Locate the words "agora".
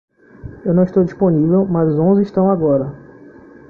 2.49-2.91